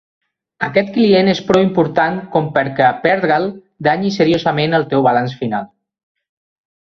Aquest 0.67 0.87
client 0.93 1.27
és 1.33 1.41
prou 1.49 1.65
important 1.65 2.17
com 2.35 2.47
perquè 2.55 2.87
perdre'l 3.05 3.45
danyi 3.89 4.13
seriosament 4.15 4.75
el 4.79 4.87
teu 4.95 5.05
balanç 5.09 5.37
final. 5.43 5.69